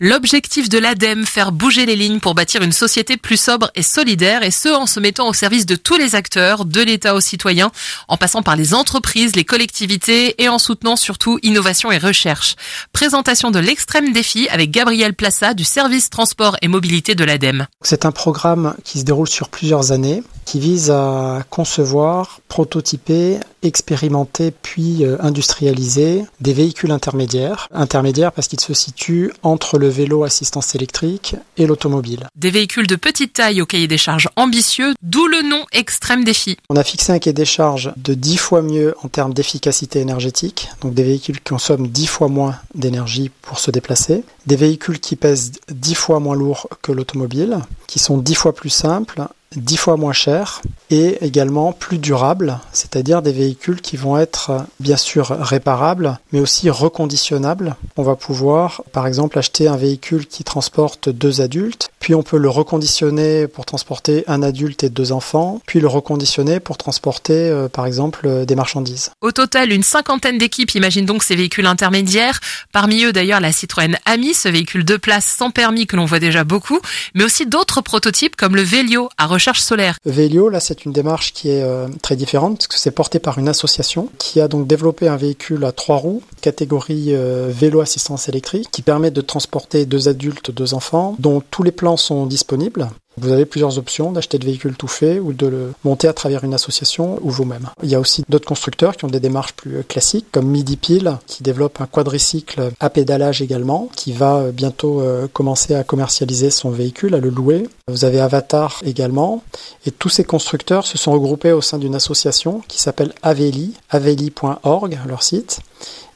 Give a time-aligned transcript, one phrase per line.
[0.00, 4.44] L'objectif de l'ADEME, faire bouger les lignes pour bâtir une société plus sobre et solidaire,
[4.44, 7.72] et ce en se mettant au service de tous les acteurs, de l'État aux citoyens,
[8.06, 12.54] en passant par les entreprises, les collectivités et en soutenant surtout innovation et recherche.
[12.92, 17.66] Présentation de l'extrême défi avec Gabriel Plassa du service transport et mobilité de l'ADEME.
[17.82, 24.50] C'est un programme qui se déroule sur plusieurs années, qui vise à concevoir, prototyper, expérimenter
[24.50, 27.68] puis euh, industrialiser des véhicules intermédiaires.
[27.72, 32.28] Intermédiaires parce qu'ils se situent entre le vélo assistance électrique et l'automobile.
[32.36, 36.56] Des véhicules de petite taille au cahier des charges ambitieux, d'où le nom extrême défi.
[36.70, 40.68] On a fixé un cahier des charges de 10 fois mieux en termes d'efficacité énergétique,
[40.80, 45.16] donc des véhicules qui consomment 10 fois moins d'énergie pour se déplacer, des véhicules qui
[45.16, 49.22] pèsent 10 fois moins lourd que l'automobile, qui sont 10 fois plus simples,
[49.56, 54.96] 10 fois moins chers et également plus durables, c'est-à-dire des véhicules qui vont être bien
[54.96, 57.76] sûr réparables, mais aussi reconditionnables.
[57.96, 62.38] On va pouvoir, par exemple, acheter un véhicule qui transporte deux adultes, puis on peut
[62.38, 67.68] le reconditionner pour transporter un adulte et deux enfants, puis le reconditionner pour transporter, euh,
[67.68, 69.10] par exemple, des marchandises.
[69.20, 72.40] Au total, une cinquantaine d'équipes imaginent donc ces véhicules intermédiaires.
[72.72, 76.20] Parmi eux, d'ailleurs, la Citroën Ami, ce véhicule de place sans permis que l'on voit
[76.20, 76.80] déjà beaucoup,
[77.14, 79.96] mais aussi d'autres prototypes comme le Velio à recherche solaire.
[80.04, 83.38] Velio, là, c'est une démarche qui est euh, très différente parce que c'est porté par
[83.38, 88.28] une association qui a donc développé un véhicule à trois roues, catégorie euh, vélo assistance
[88.28, 92.88] électrique, qui permet de transporter deux adultes, deux enfants, dont tous les plans sont disponibles.
[93.20, 96.44] Vous avez plusieurs options d'acheter de véhicules tout faits ou de le monter à travers
[96.44, 97.68] une association ou vous-même.
[97.82, 101.18] Il y a aussi d'autres constructeurs qui ont des démarches plus classiques comme Midi Pile
[101.26, 106.70] qui développe un quadricycle à pédalage également qui va bientôt euh, commencer à commercialiser son
[106.70, 107.68] véhicule, à le louer.
[107.88, 109.42] Vous avez Avatar également
[109.84, 114.98] et tous ces constructeurs se sont regroupés au sein d'une association qui s'appelle Aveli, aveli.org
[115.06, 115.60] leur site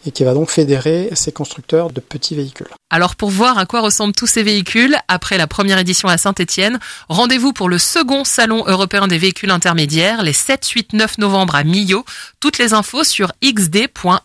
[0.06, 2.68] et qui va donc fédérer ces constructeurs de petits véhicules.
[2.92, 6.78] Alors pour voir à quoi ressemblent tous ces véhicules, après la première édition à Saint-Étienne,
[7.08, 11.64] rendez-vous pour le second salon européen des véhicules intermédiaires les 7, 8, 9 novembre à
[11.64, 12.04] Millau.
[12.38, 14.20] Toutes les infos sur xd.adem.fr.